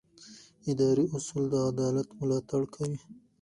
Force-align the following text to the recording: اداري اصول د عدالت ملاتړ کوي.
اداري 0.71 1.05
اصول 1.17 1.43
د 1.49 1.55
عدالت 1.69 2.07
ملاتړ 2.19 2.61
کوي. 2.75 2.97